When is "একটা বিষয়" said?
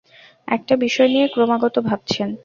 0.47-1.09